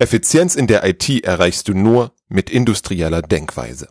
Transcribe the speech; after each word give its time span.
Effizienz 0.00 0.54
in 0.54 0.66
der 0.66 0.82
IT 0.88 1.10
erreichst 1.24 1.68
du 1.68 1.74
nur 1.74 2.12
mit 2.30 2.48
industrieller 2.48 3.20
Denkweise. 3.20 3.86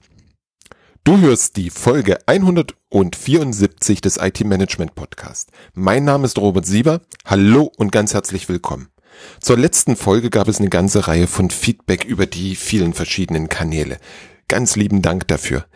Du 1.04 1.20
hörst 1.20 1.56
die 1.56 1.70
Folge 1.70 2.18
174 2.26 4.02
des 4.02 4.18
IT 4.18 4.44
Management 4.44 4.96
Podcast. 4.96 5.52
Mein 5.76 6.06
Name 6.06 6.26
ist 6.26 6.40
Robert 6.40 6.66
Sieber. 6.66 7.02
Hallo 7.26 7.72
und 7.78 7.92
ganz 7.92 8.16
herzlich 8.16 8.50
willkommen. 8.50 8.88
Zur 9.40 9.60
letzten 9.60 9.96
Folge 9.96 10.32
gab 10.32 10.48
es 10.48 10.60
eine 10.60 10.70
ganze 10.70 11.08
Reihe 11.08 11.28
von 11.28 11.52
Feedback 11.52 12.06
über 12.06 12.26
die 12.26 12.56
vielen 12.56 12.96
verschiedenen 12.96 13.48
Kanäle. 13.48 14.00
Ganz 14.48 14.76
lieben 14.76 15.04
Dank 15.04 15.28
dafür. 15.28 15.68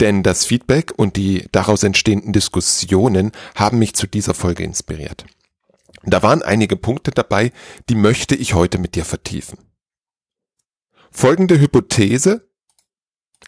Denn 0.00 0.22
das 0.22 0.44
Feedback 0.44 0.92
und 0.98 1.16
die 1.16 1.46
daraus 1.50 1.82
entstehenden 1.82 2.34
Diskussionen 2.34 3.32
haben 3.54 3.78
mich 3.78 3.94
zu 3.94 4.06
dieser 4.06 4.34
Folge 4.34 4.64
inspiriert. 4.64 5.24
Da 6.02 6.22
waren 6.22 6.42
einige 6.42 6.76
Punkte 6.76 7.10
dabei, 7.10 7.52
die 7.88 7.94
möchte 7.94 8.34
ich 8.34 8.52
heute 8.52 8.76
mit 8.76 8.94
dir 8.94 9.06
vertiefen. 9.06 9.56
Folgende 11.10 11.58
Hypothese 11.58 12.48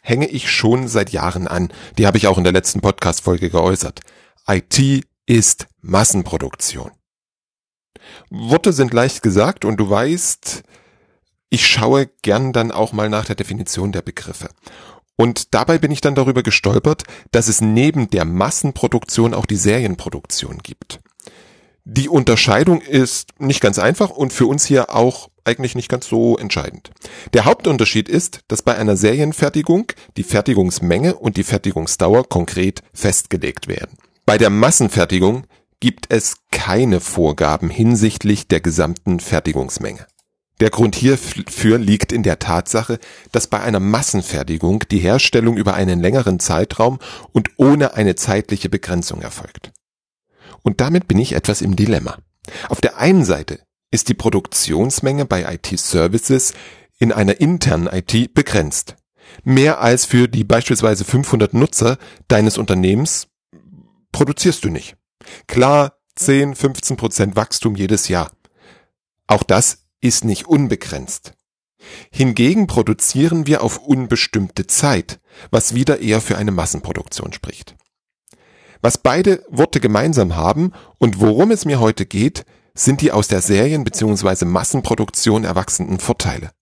hänge 0.02 0.28
ich 0.28 0.51
schon 0.51 0.88
seit 0.88 1.10
Jahren 1.10 1.46
an. 1.46 1.73
Die 1.98 2.06
habe 2.06 2.18
ich 2.18 2.27
auch 2.27 2.38
in 2.38 2.45
der 2.45 2.52
letzten 2.52 2.80
Podcast-Folge 2.80 3.51
geäußert. 3.51 4.01
IT 4.46 5.05
ist 5.27 5.66
Massenproduktion. 5.80 6.91
Worte 8.30 8.73
sind 8.73 8.92
leicht 8.92 9.23
gesagt 9.23 9.65
und 9.65 9.77
du 9.78 9.91
weißt, 9.91 10.62
ich 11.51 11.66
schaue 11.66 12.06
gern 12.23 12.52
dann 12.52 12.73
auch 12.73 12.92
mal 12.92 13.09
nach 13.09 13.27
der 13.27 13.37
Definition 13.37 13.92
der 13.92 14.02
Begriffe. 14.02 14.48
Und 15.16 15.52
dabei 15.54 15.79
bin 15.79 15.90
ich 15.90 16.01
dann 16.01 16.15
darüber 16.15 16.42
gestolpert, 16.42 17.04
dass 17.30 17.48
es 17.48 17.60
neben 17.60 18.09
der 18.09 18.24
Massenproduktion 18.24 19.34
auch 19.34 19.45
die 19.45 19.56
Serienproduktion 19.56 20.59
gibt. 20.62 21.01
Die 21.84 22.09
Unterscheidung 22.09 22.80
ist 22.80 23.38
nicht 23.38 23.60
ganz 23.60 23.79
einfach 23.79 24.10
und 24.10 24.32
für 24.32 24.46
uns 24.46 24.65
hier 24.65 24.95
auch 24.95 25.29
eigentlich 25.50 25.74
nicht 25.74 25.88
ganz 25.88 26.06
so 26.06 26.38
entscheidend. 26.38 26.90
Der 27.34 27.45
Hauptunterschied 27.45 28.09
ist, 28.09 28.40
dass 28.48 28.62
bei 28.62 28.77
einer 28.77 28.96
Serienfertigung 28.96 29.92
die 30.16 30.23
Fertigungsmenge 30.23 31.16
und 31.16 31.37
die 31.37 31.45
Fertigungsdauer 31.45 32.29
konkret 32.29 32.82
festgelegt 32.95 33.68
werden. 33.68 33.98
Bei 34.24 34.38
der 34.38 34.51
Massenfertigung 34.51 35.45
gibt 35.80 36.06
es 36.10 36.37
keine 36.51 37.01
Vorgaben 37.01 37.68
hinsichtlich 37.68 38.48
der 38.48 38.60
gesamten 38.60 39.18
Fertigungsmenge. 39.18 40.06
Der 40.60 40.71
Grund 40.71 40.95
hierfür 40.95 41.78
liegt 41.78 42.12
in 42.12 42.23
der 42.23 42.38
Tatsache, 42.38 42.98
dass 43.32 43.46
bei 43.46 43.60
einer 43.60 43.80
Massenfertigung 43.80 44.84
die 44.90 44.98
Herstellung 44.98 45.56
über 45.56 45.74
einen 45.74 46.01
längeren 46.01 46.38
Zeitraum 46.38 46.98
und 47.32 47.48
ohne 47.56 47.95
eine 47.95 48.15
zeitliche 48.15 48.68
Begrenzung 48.68 49.23
erfolgt. 49.23 49.73
Und 50.62 50.82
damit 50.82 51.09
bin 51.09 51.18
ich 51.18 51.32
etwas 51.32 51.62
im 51.62 51.76
Dilemma. 51.76 52.18
Auf 52.68 52.82
der 52.82 52.98
einen 52.98 53.24
Seite 53.24 53.60
ist 53.91 54.09
die 54.09 54.15
Produktionsmenge 54.15 55.24
bei 55.24 55.55
IT-Services 55.55 56.55
in 56.99 57.13
einer 57.13 57.41
internen 57.41 57.87
IT 57.87 58.35
begrenzt. 58.35 58.96
Mehr 59.45 59.80
als 59.80 60.05
für 60.05 60.29
die 60.29 60.45
beispielsweise 60.45 61.05
500 61.05 61.55
Nutzer 61.55 61.99
deines 62.29 62.59
Unternehmens 62.59 63.29
produzierst 64.12 64.65
du 64.65 64.69
nicht. 64.69 64.97
Klar, 65.47 65.99
10, 66.16 66.55
15 66.55 66.97
Prozent 66.97 67.37
Wachstum 67.37 67.77
jedes 67.77 68.09
Jahr. 68.09 68.31
Auch 69.27 69.43
das 69.43 69.87
ist 70.00 70.25
nicht 70.25 70.47
unbegrenzt. 70.47 71.34
Hingegen 72.11 72.66
produzieren 72.66 73.47
wir 73.47 73.62
auf 73.62 73.78
unbestimmte 73.78 74.66
Zeit, 74.66 75.21
was 75.50 75.75
wieder 75.75 76.00
eher 76.00 76.21
für 76.21 76.37
eine 76.37 76.50
Massenproduktion 76.50 77.33
spricht. 77.33 77.77
Was 78.83 78.99
beide 78.99 79.44
Worte 79.49 79.81
gemeinsam 79.81 80.37
haben 80.37 80.72
und 80.99 81.21
worum 81.21 81.50
es 81.50 81.65
mir 81.65 81.81
heute 81.81 82.06
geht, 82.06 82.44
sind 82.75 83.00
die 83.00 83.12
aus 83.12 83.28
der 83.28 83.41
Serien- 83.41 83.84
bzw. 83.84 84.44
Massenproduktion 84.44 85.44
erwachsenen 85.44 85.99
Vorteile. 85.99 86.53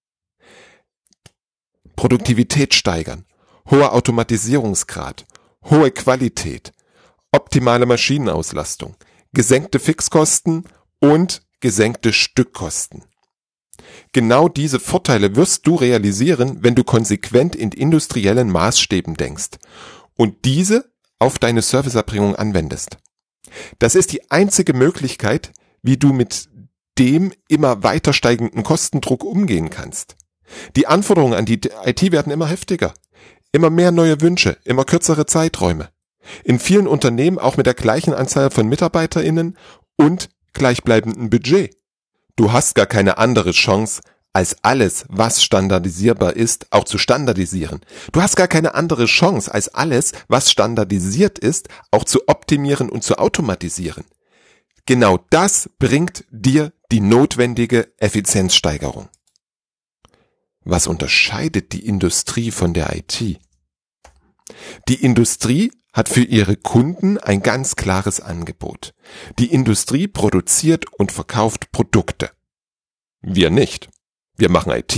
Produktivität 1.96 2.74
steigern, 2.74 3.24
hoher 3.70 3.92
Automatisierungsgrad, 3.92 5.26
hohe 5.64 5.90
Qualität, 5.90 6.72
optimale 7.32 7.86
Maschinenauslastung, 7.86 8.96
gesenkte 9.32 9.78
Fixkosten 9.78 10.64
und 11.00 11.42
gesenkte 11.60 12.12
Stückkosten. 12.12 13.04
Genau 14.12 14.48
diese 14.48 14.80
Vorteile 14.80 15.36
wirst 15.36 15.66
du 15.66 15.74
realisieren, 15.74 16.58
wenn 16.62 16.74
du 16.74 16.84
konsequent 16.84 17.54
in 17.54 17.72
industriellen 17.72 18.50
Maßstäben 18.50 19.14
denkst 19.14 19.58
und 20.14 20.44
diese 20.44 20.90
auf 21.18 21.38
deine 21.38 21.62
Serviceerbringung 21.62 22.36
anwendest. 22.36 22.98
Das 23.78 23.94
ist 23.94 24.12
die 24.12 24.30
einzige 24.30 24.72
Möglichkeit, 24.72 25.52
wie 25.82 25.96
du 25.96 26.12
mit 26.12 26.48
dem 26.98 27.32
immer 27.48 27.82
weiter 27.82 28.12
steigenden 28.12 28.62
Kostendruck 28.62 29.24
umgehen 29.24 29.70
kannst. 29.70 30.16
Die 30.76 30.86
Anforderungen 30.86 31.34
an 31.34 31.44
die 31.44 31.60
IT 31.84 32.12
werden 32.12 32.32
immer 32.32 32.46
heftiger. 32.46 32.94
Immer 33.52 33.70
mehr 33.70 33.92
neue 33.92 34.20
Wünsche, 34.20 34.58
immer 34.64 34.84
kürzere 34.84 35.26
Zeiträume. 35.26 35.88
In 36.44 36.58
vielen 36.58 36.86
Unternehmen 36.86 37.38
auch 37.38 37.56
mit 37.56 37.66
der 37.66 37.74
gleichen 37.74 38.12
Anzahl 38.12 38.50
von 38.50 38.68
MitarbeiterInnen 38.68 39.56
und 39.96 40.28
gleichbleibendem 40.52 41.30
Budget. 41.30 41.76
Du 42.36 42.52
hast 42.52 42.74
gar 42.74 42.86
keine 42.86 43.18
andere 43.18 43.52
Chance, 43.52 44.02
als 44.32 44.56
alles, 44.62 45.04
was 45.08 45.42
standardisierbar 45.42 46.36
ist, 46.36 46.66
auch 46.70 46.84
zu 46.84 46.98
standardisieren. 46.98 47.80
Du 48.12 48.22
hast 48.22 48.36
gar 48.36 48.46
keine 48.46 48.74
andere 48.74 49.06
Chance, 49.06 49.52
als 49.52 49.68
alles, 49.74 50.12
was 50.28 50.50
standardisiert 50.50 51.38
ist, 51.38 51.68
auch 51.90 52.04
zu 52.04 52.28
optimieren 52.28 52.90
und 52.90 53.02
zu 53.02 53.18
automatisieren. 53.18 54.04
Genau 54.88 55.18
das 55.28 55.68
bringt 55.78 56.24
dir 56.30 56.72
die 56.90 57.00
notwendige 57.00 57.92
Effizienzsteigerung. 57.98 59.10
Was 60.64 60.86
unterscheidet 60.86 61.74
die 61.74 61.84
Industrie 61.84 62.50
von 62.50 62.72
der 62.72 62.96
IT? 62.96 63.38
Die 64.88 65.04
Industrie 65.04 65.70
hat 65.92 66.08
für 66.08 66.22
ihre 66.22 66.56
Kunden 66.56 67.18
ein 67.18 67.42
ganz 67.42 67.76
klares 67.76 68.22
Angebot. 68.22 68.94
Die 69.38 69.52
Industrie 69.52 70.08
produziert 70.08 70.90
und 70.94 71.12
verkauft 71.12 71.70
Produkte. 71.70 72.30
Wir 73.20 73.50
nicht. 73.50 73.90
Wir 74.38 74.48
machen 74.48 74.72
IT. 74.72 74.96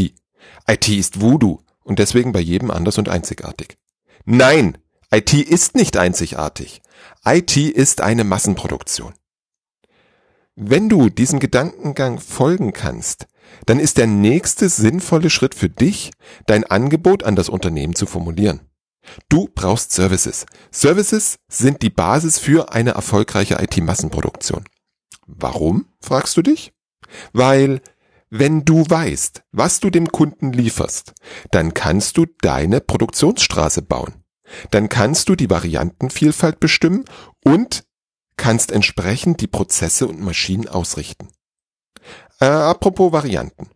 IT 0.69 0.89
ist 0.89 1.21
Voodoo 1.21 1.65
und 1.83 1.99
deswegen 1.99 2.31
bei 2.31 2.39
jedem 2.39 2.71
anders 2.71 2.97
und 2.97 3.09
einzigartig. 3.09 3.77
Nein, 4.25 4.78
IT 5.11 5.33
ist 5.33 5.75
nicht 5.75 5.97
einzigartig. 5.97 6.81
IT 7.25 7.57
ist 7.57 8.03
eine 8.03 8.22
Massenproduktion. 8.22 9.15
Wenn 10.56 10.88
du 10.88 11.09
diesem 11.09 11.38
Gedankengang 11.41 12.19
folgen 12.19 12.72
kannst, 12.72 13.27
dann 13.66 13.78
ist 13.78 13.99
der 13.99 14.06
nächste 14.06 14.69
sinnvolle 14.69 15.31
Schritt 15.31 15.55
für 15.55 15.69
dich, 15.69 16.11
dein 16.47 16.65
Angebot 16.65 17.22
an 17.25 17.37
das 17.37 17.49
Unternehmen 17.49 17.94
zu 17.94 18.06
formulieren. 18.06 18.60
Du 19.28 19.49
brauchst 19.55 19.93
Services. 19.93 20.47
Services 20.71 21.37
sind 21.49 21.83
die 21.83 21.91
Basis 21.91 22.39
für 22.39 22.72
eine 22.72 22.91
erfolgreiche 22.91 23.55
IT-Massenproduktion. 23.60 24.65
Warum, 25.27 25.87
fragst 26.00 26.37
du 26.37 26.43
dich? 26.43 26.72
Weil, 27.33 27.81
wenn 28.28 28.65
du 28.65 28.84
weißt, 28.89 29.43
was 29.53 29.81
du 29.81 29.91
dem 29.91 30.09
Kunden 30.09 30.53
lieferst, 30.53 31.12
dann 31.50 31.75
kannst 31.75 32.16
du 32.16 32.27
deine 32.43 32.81
Produktionsstraße 32.81 33.83
bauen. 33.83 34.15
Dann 34.71 34.89
kannst 34.89 35.28
du 35.28 35.37
die 35.37 35.50
Variantenvielfalt 35.50 36.60
bestimmen 36.60 37.05
und 37.44 37.84
kannst 38.41 38.73
entsprechend 38.73 39.43
die 39.43 39.47
Prozesse 39.47 40.09
und 40.09 40.19
Maschinen 40.19 40.67
ausrichten. 40.67 41.28
Äh, 42.41 42.47
apropos 42.47 43.12
Varianten. 43.12 43.69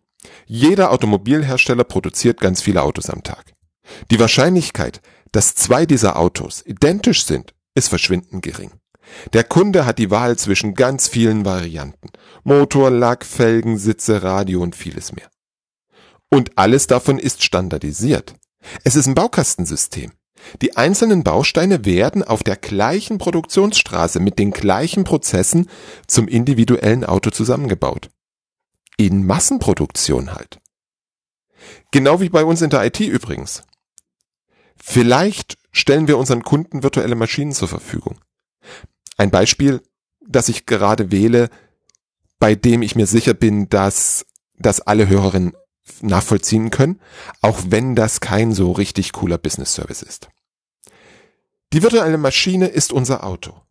Jeder 0.47 0.91
Automobilhersteller 0.91 1.83
produziert 1.83 2.41
ganz 2.41 2.63
viele 2.63 2.81
Autos 2.81 3.11
am 3.11 3.21
Tag. 3.21 3.53
Die 4.09 4.19
Wahrscheinlichkeit, 4.19 5.01
dass 5.31 5.53
zwei 5.53 5.85
dieser 5.85 6.17
Autos 6.17 6.63
identisch 6.65 7.25
sind, 7.25 7.53
ist 7.75 7.89
verschwindend 7.89 8.41
gering. 8.41 8.71
Der 9.33 9.43
Kunde 9.43 9.85
hat 9.85 9.99
die 9.99 10.09
Wahl 10.09 10.35
zwischen 10.35 10.73
ganz 10.73 11.07
vielen 11.07 11.45
Varianten. 11.45 12.09
Motor, 12.43 12.89
Lack, 12.89 13.23
Felgen, 13.23 13.77
Sitze, 13.77 14.23
Radio 14.23 14.63
und 14.63 14.75
vieles 14.75 15.13
mehr. 15.13 15.29
Und 16.31 16.57
alles 16.57 16.87
davon 16.87 17.19
ist 17.19 17.43
standardisiert. 17.43 18.33
Es 18.83 18.95
ist 18.95 19.05
ein 19.05 19.13
Baukastensystem. 19.13 20.11
Die 20.61 20.77
einzelnen 20.77 21.23
Bausteine 21.23 21.85
werden 21.85 22.23
auf 22.23 22.43
der 22.43 22.55
gleichen 22.55 23.17
Produktionsstraße 23.17 24.19
mit 24.19 24.39
den 24.39 24.51
gleichen 24.51 25.03
Prozessen 25.03 25.69
zum 26.07 26.27
individuellen 26.27 27.03
Auto 27.03 27.29
zusammengebaut. 27.29 28.09
In 28.97 29.25
Massenproduktion 29.25 30.33
halt. 30.33 30.59
Genau 31.91 32.21
wie 32.21 32.29
bei 32.29 32.43
uns 32.43 32.61
in 32.61 32.69
der 32.69 32.85
IT 32.85 32.99
übrigens. 32.99 33.63
Vielleicht 34.77 35.57
stellen 35.71 36.07
wir 36.07 36.17
unseren 36.17 36.43
Kunden 36.43 36.83
virtuelle 36.83 37.15
Maschinen 37.15 37.51
zur 37.51 37.67
Verfügung. 37.67 38.19
Ein 39.17 39.31
Beispiel, 39.31 39.81
das 40.27 40.49
ich 40.49 40.65
gerade 40.65 41.11
wähle, 41.11 41.49
bei 42.39 42.55
dem 42.55 42.81
ich 42.81 42.95
mir 42.95 43.07
sicher 43.07 43.33
bin, 43.33 43.69
dass 43.69 44.25
das 44.57 44.81
alle 44.81 45.07
Hörerinnen 45.07 45.53
nachvollziehen 46.01 46.71
können, 46.71 46.99
auch 47.41 47.59
wenn 47.67 47.95
das 47.95 48.19
kein 48.19 48.53
so 48.53 48.71
richtig 48.71 49.13
cooler 49.13 49.37
Business 49.37 49.73
Service 49.73 50.01
ist. 50.01 50.29
Die 51.73 51.83
virtuelle 51.83 52.17
Maschine 52.17 52.67
ist 52.67 52.93
unser 52.93 53.23
Auto. 53.23 53.61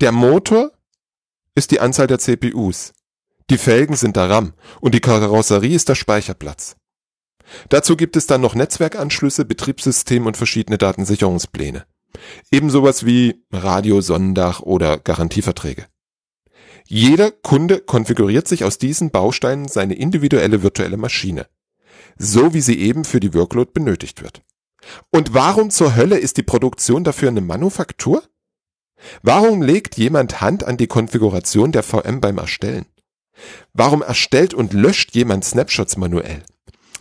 Der 0.00 0.12
Motor 0.12 0.72
ist 1.54 1.70
die 1.70 1.80
Anzahl 1.80 2.06
der 2.06 2.18
CPUs. 2.18 2.92
Die 3.50 3.58
Felgen 3.58 3.96
sind 3.96 4.16
der 4.16 4.30
RAM 4.30 4.52
und 4.80 4.94
die 4.94 5.00
Karosserie 5.00 5.74
ist 5.74 5.88
der 5.88 5.94
Speicherplatz. 5.94 6.76
Dazu 7.68 7.96
gibt 7.96 8.16
es 8.16 8.26
dann 8.26 8.40
noch 8.40 8.54
Netzwerkanschlüsse, 8.54 9.44
Betriebssystem 9.44 10.26
und 10.26 10.36
verschiedene 10.36 10.78
Datensicherungspläne. 10.78 11.86
Eben 12.50 12.70
sowas 12.70 13.06
wie 13.06 13.42
Radio, 13.50 14.00
Sonnendach 14.00 14.60
oder 14.60 14.98
Garantieverträge. 14.98 15.86
Jeder 16.86 17.30
Kunde 17.30 17.80
konfiguriert 17.80 18.48
sich 18.48 18.64
aus 18.64 18.78
diesen 18.78 19.10
Bausteinen 19.10 19.68
seine 19.68 19.94
individuelle 19.94 20.62
virtuelle 20.62 20.96
Maschine, 20.96 21.46
so 22.16 22.54
wie 22.54 22.60
sie 22.60 22.78
eben 22.78 23.04
für 23.04 23.20
die 23.20 23.34
Workload 23.34 23.72
benötigt 23.72 24.22
wird. 24.22 24.42
Und 25.10 25.34
warum 25.34 25.70
zur 25.70 25.96
Hölle 25.96 26.18
ist 26.18 26.36
die 26.36 26.42
Produktion 26.42 27.04
dafür 27.04 27.28
eine 27.28 27.40
Manufaktur? 27.40 28.22
Warum 29.22 29.62
legt 29.62 29.96
jemand 29.96 30.40
Hand 30.40 30.64
an 30.64 30.76
die 30.76 30.86
Konfiguration 30.86 31.72
der 31.72 31.82
VM 31.82 32.20
beim 32.20 32.38
Erstellen? 32.38 32.86
Warum 33.72 34.02
erstellt 34.02 34.54
und 34.54 34.72
löscht 34.72 35.14
jemand 35.14 35.44
Snapshots 35.44 35.96
manuell? 35.96 36.42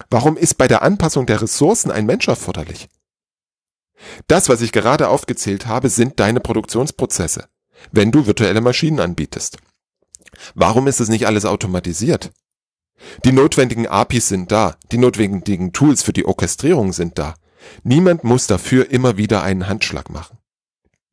Warum 0.09 0.37
ist 0.37 0.55
bei 0.55 0.67
der 0.67 0.83
Anpassung 0.83 1.25
der 1.25 1.41
Ressourcen 1.41 1.89
ein 1.89 2.05
Mensch 2.05 2.27
erforderlich? 2.27 2.87
Das, 4.27 4.47
was 4.47 4.61
ich 4.61 4.71
gerade 4.71 5.09
aufgezählt 5.09 5.65
habe, 5.65 5.89
sind 5.89 6.19
deine 6.19 6.39
Produktionsprozesse, 6.39 7.47
wenn 7.91 8.11
du 8.11 8.27
virtuelle 8.27 8.61
Maschinen 8.61 8.99
anbietest. 8.99 9.57
Warum 10.53 10.87
ist 10.87 10.99
es 10.99 11.09
nicht 11.09 11.25
alles 11.25 11.45
automatisiert? 11.45 12.31
Die 13.25 13.31
notwendigen 13.31 13.87
APIs 13.87 14.27
sind 14.27 14.51
da, 14.51 14.77
die 14.91 14.97
notwendigen 14.97 15.73
Tools 15.73 16.03
für 16.03 16.13
die 16.13 16.25
Orchestrierung 16.25 16.93
sind 16.93 17.17
da. 17.17 17.35
Niemand 17.83 18.23
muss 18.23 18.47
dafür 18.47 18.89
immer 18.89 19.17
wieder 19.17 19.43
einen 19.43 19.67
Handschlag 19.67 20.09
machen. 20.09 20.37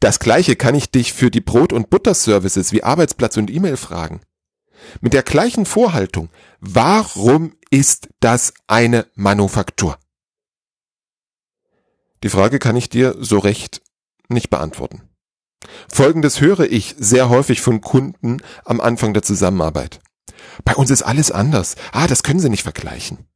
Das 0.00 0.18
gleiche 0.18 0.56
kann 0.56 0.74
ich 0.74 0.90
dich 0.90 1.12
für 1.12 1.30
die 1.30 1.40
Brot- 1.40 1.72
und 1.72 1.90
Butterservices 1.90 2.72
wie 2.72 2.82
Arbeitsplatz 2.82 3.36
und 3.36 3.50
E-Mail 3.50 3.76
fragen. 3.76 4.20
Mit 5.00 5.14
der 5.14 5.22
gleichen 5.22 5.66
Vorhaltung, 5.66 6.28
warum 6.60 7.54
ist 7.70 8.08
das 8.20 8.52
eine 8.66 9.06
Manufaktur? 9.14 9.98
Die 12.22 12.28
Frage 12.28 12.58
kann 12.58 12.76
ich 12.76 12.88
dir 12.88 13.16
so 13.18 13.38
recht 13.38 13.82
nicht 14.28 14.50
beantworten. 14.50 15.02
Folgendes 15.88 16.40
höre 16.40 16.70
ich 16.70 16.94
sehr 16.98 17.28
häufig 17.28 17.60
von 17.60 17.80
Kunden 17.80 18.42
am 18.64 18.80
Anfang 18.80 19.14
der 19.14 19.22
Zusammenarbeit. 19.22 20.00
Bei 20.64 20.74
uns 20.74 20.90
ist 20.90 21.02
alles 21.02 21.30
anders. 21.30 21.76
Ah, 21.92 22.06
das 22.06 22.22
können 22.22 22.40
Sie 22.40 22.50
nicht 22.50 22.62
vergleichen. 22.62 23.26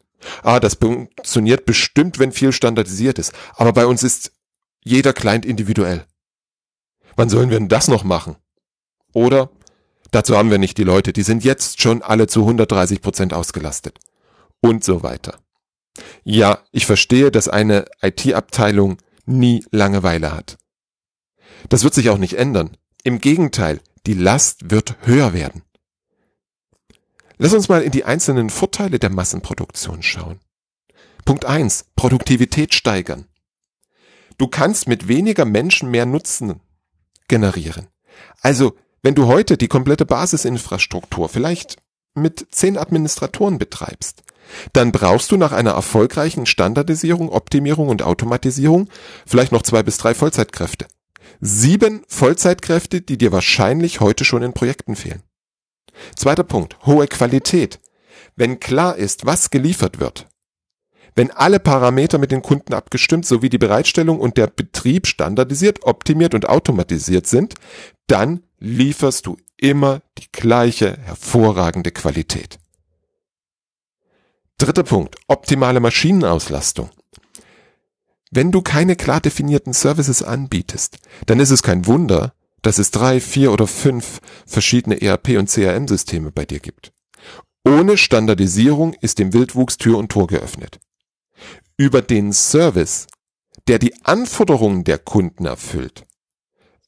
Ah, 0.43 0.61
das 0.61 0.75
funktioniert 0.75 1.65
bestimmt, 1.65 2.19
wenn 2.19 2.32
viel 2.32 2.53
standardisiert 2.53 3.19
ist. 3.19 3.32
Aber 3.55 3.73
bei 3.73 3.87
uns 3.87 4.03
ist 4.03 4.32
jeder 4.82 5.12
Client 5.12 5.44
individuell. 5.44 6.05
Wann 7.17 7.29
sollen 7.29 7.50
wir 7.50 7.59
denn 7.59 7.69
das 7.69 7.88
noch 7.88 8.05
machen? 8.05 8.37
Oder, 9.12 9.50
dazu 10.11 10.37
haben 10.37 10.50
wir 10.50 10.59
nicht 10.59 10.79
die 10.79 10.85
Leute, 10.85 11.12
die 11.12 11.23
sind 11.23 11.44
jetzt 11.44 11.81
schon 11.81 12.03
alle 12.03 12.26
zu 12.26 12.41
130 12.41 13.00
Prozent 13.00 13.35
ausgelastet. 13.35 13.99
Und 14.61 14.85
so 14.85 15.03
weiter. 15.03 15.38
Ja, 16.25 16.61
ich 16.73 16.87
verstehe, 16.87 17.31
dass 17.31 17.49
eine 17.49 17.87
IT-Abteilung 18.03 18.99
nie 19.26 19.64
Langeweile 19.71 20.32
hat. 20.32 20.59
Das 21.69 21.85
wird 21.85 21.94
sich 21.94 22.11
auch 22.11 22.19
nicht 22.19 22.35
ändern. 22.35 22.76
Im 23.05 23.21
Gegenteil, 23.21 23.81
die 24.06 24.14
Last 24.14 24.71
wird 24.71 24.97
höher 25.03 25.32
werden. 25.32 25.62
Lass 27.38 27.55
uns 27.55 27.69
mal 27.69 27.82
in 27.82 27.93
die 27.93 28.05
einzelnen 28.05 28.50
Vorteile 28.50 28.99
der 28.99 29.11
Massenproduktion 29.11 30.02
schauen. 30.02 30.40
Punkt 31.25 31.44
eins: 31.44 31.87
Produktivität 31.94 32.75
steigern. 32.75 33.26
Du 34.38 34.49
kannst 34.49 34.88
mit 34.88 35.08
weniger 35.08 35.44
Menschen 35.44 35.90
mehr 35.90 36.06
Nutzen 36.06 36.61
generieren. 37.29 37.88
Also, 38.43 38.76
wenn 39.02 39.14
du 39.14 39.26
heute 39.26 39.56
die 39.56 39.69
komplette 39.69 40.05
Basisinfrastruktur 40.05 41.29
vielleicht 41.29 41.76
mit 42.14 42.46
zehn 42.50 42.76
Administratoren 42.76 43.58
betreibst, 43.58 44.23
dann 44.73 44.93
brauchst 44.93 45.31
du 45.31 45.37
nach 45.37 45.52
einer 45.52 45.73
erfolgreichen 45.73 46.46
Standardisierung, 46.46 47.29
Optimierung 47.29 47.88
und 47.88 48.02
Automatisierung 48.02 48.88
vielleicht 49.26 49.52
noch 49.52 49.62
zwei 49.62 49.82
bis 49.82 49.99
drei 49.99 50.14
Vollzeitkräfte. 50.14 50.87
Sieben 51.40 52.02
Vollzeitkräfte, 52.08 53.00
die 53.00 53.19
dir 53.19 53.31
wahrscheinlich 53.31 54.00
heute 54.00 54.25
schon 54.25 54.43
in 54.43 54.55
Projekten 54.55 54.96
fehlen. 54.96 55.23
Zweiter 56.17 56.45
Punkt, 56.45 56.77
hohe 56.87 57.06
Qualität. 57.06 57.81
Wenn 58.37 58.61
klar 58.61 58.97
ist, 58.97 59.27
was 59.27 59.50
geliefert 59.50 60.00
wird, 60.00 60.27
wenn 61.15 61.33
alle 61.33 61.59
Parameter 61.59 62.19
mit 62.19 62.31
den 62.31 62.43
Kunden 62.43 62.75
abgestimmt 62.75 63.27
sowie 63.27 63.49
die 63.49 63.59
Bereitstellung 63.59 64.21
und 64.21 64.37
der 64.37 64.47
Betrieb 64.47 65.09
standardisiert, 65.09 65.83
optimiert 65.83 66.33
und 66.33 66.49
automatisiert 66.49 67.27
sind, 67.27 67.55
dann 68.06 68.45
lieferst 68.61 69.27
du 69.27 69.37
immer 69.56 70.00
die 70.19 70.31
gleiche 70.31 70.97
hervorragende 70.97 71.91
Qualität. 71.91 72.61
Dritter 74.59 74.85
Punkt, 74.85 75.17
optimale 75.27 75.81
Maschinenauslastung. 75.81 76.91
Wenn 78.31 78.53
du 78.53 78.62
keine 78.62 78.95
klar 78.95 79.21
definierten 79.21 79.73
Services 79.73 80.23
anbietest, 80.23 80.99
dann 81.27 81.41
ist 81.41 81.50
es 81.50 81.62
kein 81.62 81.87
Wunder, 81.87 82.35
dass 82.63 82.79
es 82.79 82.91
drei, 82.91 83.21
vier 83.21 83.53
oder 83.53 83.67
fünf 83.67 84.21
verschiedene 84.47 85.01
ERP- 85.01 85.39
und 85.39 85.51
CRM-Systeme 85.51 86.33
bei 86.33 86.45
dir 86.45 86.61
gibt. 86.61 86.93
Ohne 87.65 87.97
Standardisierung 87.97 88.95
ist 89.01 89.19
dem 89.19 89.33
Wildwuchs 89.33 89.77
Tür 89.77 89.99
und 89.99 90.11
Tor 90.11 90.27
geöffnet. 90.27 90.81
Über 91.77 92.03
den 92.03 92.33
Service, 92.33 93.07
der 93.67 93.79
die 93.79 93.95
Anforderungen 94.05 94.85
der 94.85 94.99
Kunden 94.99 95.45
erfüllt, 95.45 96.05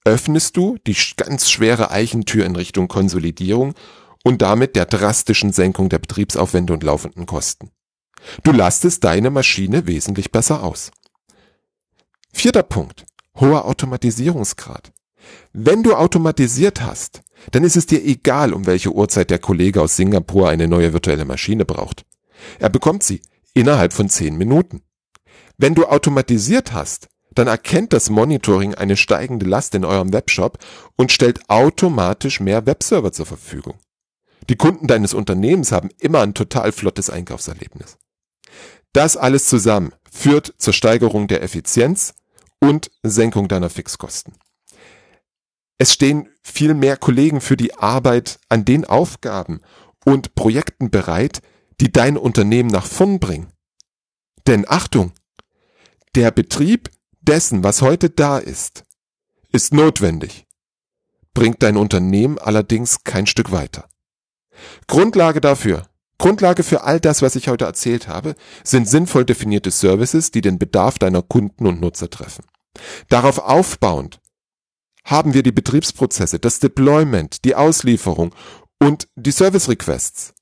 öffnest 0.05 0.57
du 0.57 0.79
die 0.87 0.97
ganz 1.17 1.51
schwere 1.51 1.91
Eichentür 1.91 2.47
in 2.47 2.57
Richtung 2.57 2.89
Konsolidierung 2.89 3.75
und 4.25 4.43
damit 4.43 4.77
der 4.77 4.87
drastischen 4.87 5.53
Senkung 5.53 5.89
der 5.89 5.99
Betriebsaufwände 5.99 6.73
und 6.73 6.83
laufenden 6.83 7.27
Kosten. 7.27 7.71
Du 8.43 8.53
lastest 8.53 9.05
deine 9.05 9.31
Maschine 9.31 9.87
wesentlich 9.87 10.31
besser 10.33 10.63
aus. 10.63 10.91
Vierter 12.33 12.63
Punkt. 12.63 13.07
Hoher 13.39 13.65
Automatisierungsgrad. 13.65 14.93
Wenn 15.53 15.83
du 15.83 15.95
automatisiert 15.95 16.83
hast, 16.83 17.23
dann 17.53 17.65
ist 17.65 17.77
es 17.77 17.87
dir 17.87 18.05
egal, 18.05 18.53
um 18.53 18.67
welche 18.67 18.93
Uhrzeit 18.93 19.31
der 19.31 19.39
Kollege 19.39 19.81
aus 19.83 19.97
Singapur 19.97 20.49
eine 20.49 20.69
neue 20.69 20.93
virtuelle 20.93 21.25
Maschine 21.25 21.65
braucht. 21.65 22.05
Er 22.59 22.69
bekommt 22.69 23.03
sie 23.03 23.23
innerhalb 23.55 23.93
von 23.93 24.09
zehn 24.09 24.37
Minuten. 24.37 24.83
Wenn 25.57 25.75
du 25.75 25.87
automatisiert 25.87 26.73
hast, 26.73 27.09
dann 27.33 27.47
erkennt 27.47 27.93
das 27.93 28.11
Monitoring 28.11 28.75
eine 28.75 28.97
steigende 28.97 29.47
Last 29.47 29.75
in 29.75 29.85
eurem 29.85 30.13
Webshop 30.13 30.59
und 30.97 31.13
stellt 31.13 31.49
automatisch 31.49 32.41
mehr 32.41 32.67
Webserver 32.67 33.13
zur 33.13 33.27
Verfügung. 33.27 33.79
Die 34.49 34.57
Kunden 34.57 34.87
deines 34.87 35.15
Unternehmens 35.15 35.71
haben 35.71 35.91
immer 35.99 36.23
ein 36.23 36.35
total 36.35 36.73
flottes 36.73 37.11
Einkaufserlebnis. 37.11 37.99
Das 38.93 39.17
alles 39.17 39.47
zusammen 39.47 39.93
führt 40.11 40.55
zur 40.59 40.73
Steigerung 40.73 41.29
der 41.29 41.43
Effizienz 41.43 42.15
und 42.59 42.91
Senkung 43.03 43.47
deiner 43.47 43.71
Fixkosten. 43.71 44.35
Es 45.81 45.95
stehen 45.95 46.29
viel 46.43 46.75
mehr 46.75 46.99
Kollegen 46.99 47.41
für 47.41 47.57
die 47.57 47.75
Arbeit 47.75 48.39
an 48.51 48.67
den 48.67 48.85
Aufgaben 48.85 49.63
und 50.05 50.35
Projekten 50.35 50.91
bereit, 50.91 51.41
die 51.81 51.91
dein 51.91 52.19
Unternehmen 52.19 52.69
nach 52.69 52.85
vorn 52.85 53.19
bringen. 53.19 53.51
Denn 54.47 54.67
Achtung, 54.69 55.13
der 56.15 56.33
Betrieb 56.33 56.91
dessen, 57.23 57.65
was 57.65 57.81
heute 57.81 58.11
da 58.11 58.37
ist, 58.37 58.85
ist 59.53 59.73
notwendig, 59.73 60.47
bringt 61.33 61.63
dein 61.63 61.79
Unternehmen 61.79 62.39
allerdings 62.39 63.03
kein 63.03 63.27
Stück 63.27 63.51
weiter. 63.51 63.89
Grundlage 64.87 65.41
dafür, 65.41 65.87
Grundlage 66.19 66.63
für 66.63 66.85
all 66.85 67.01
das, 67.01 67.23
was 67.23 67.37
ich 67.37 67.49
heute 67.49 67.65
erzählt 67.65 68.07
habe, 68.07 68.35
sind 68.65 68.87
sinnvoll 68.87 69.25
definierte 69.25 69.71
Services, 69.71 70.31
die 70.31 70.43
den 70.43 70.59
Bedarf 70.59 70.99
deiner 70.99 71.23
Kunden 71.23 71.67
und 71.67 71.81
Nutzer 71.81 72.11
treffen. 72.11 72.45
Darauf 73.09 73.39
aufbauend 73.39 74.20
haben 75.05 75.35
wir 75.35 75.43
die 75.43 75.53
Betriebsprozesse, 75.53 76.39
das 76.39 76.61
Deployment, 76.61 77.45
die 77.45 77.55
Auslieferung 77.55 78.35
und 78.79 79.09
die 79.17 79.33
Service 79.33 79.69
Requests. 79.69 80.35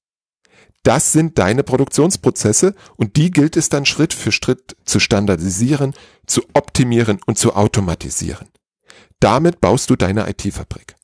Das 0.82 1.12
sind 1.12 1.38
deine 1.38 1.64
Produktionsprozesse 1.64 2.74
und 2.96 3.16
die 3.16 3.30
gilt 3.30 3.56
es 3.56 3.68
dann 3.68 3.84
Schritt 3.84 4.14
für 4.14 4.32
Schritt 4.32 4.76
zu 4.84 5.00
standardisieren, 5.00 5.94
zu 6.26 6.42
optimieren 6.54 7.20
und 7.26 7.38
zu 7.38 7.54
automatisieren. 7.54 8.48
Damit 9.20 9.60
baust 9.60 9.90
du 9.90 9.96
deine 9.96 10.28
IT-Fabrik. 10.30 10.96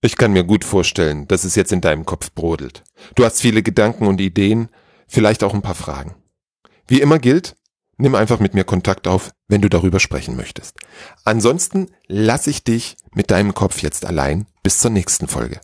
Ich 0.00 0.16
kann 0.16 0.32
mir 0.32 0.44
gut 0.44 0.64
vorstellen, 0.64 1.26
dass 1.26 1.44
es 1.44 1.54
jetzt 1.54 1.72
in 1.72 1.80
deinem 1.80 2.06
Kopf 2.06 2.32
brodelt. 2.32 2.84
Du 3.14 3.24
hast 3.24 3.40
viele 3.40 3.62
Gedanken 3.62 4.06
und 4.06 4.20
Ideen, 4.20 4.68
vielleicht 5.08 5.42
auch 5.42 5.52
ein 5.52 5.62
paar 5.62 5.74
Fragen. 5.74 6.14
Wie 6.86 7.00
immer 7.00 7.18
gilt, 7.18 7.56
nimm 7.96 8.14
einfach 8.14 8.40
mit 8.40 8.54
mir 8.54 8.64
Kontakt 8.64 9.08
auf, 9.08 9.30
wenn 9.48 9.62
du 9.62 9.68
darüber 9.68 10.00
sprechen 10.00 10.36
möchtest. 10.36 10.76
Ansonsten 11.24 11.88
lasse 12.06 12.50
ich 12.50 12.64
dich 12.64 12.96
mit 13.12 13.30
deinem 13.30 13.54
Kopf 13.54 13.82
jetzt 13.82 14.04
allein 14.04 14.46
bis 14.62 14.80
zur 14.80 14.90
nächsten 14.90 15.28
Folge. 15.28 15.60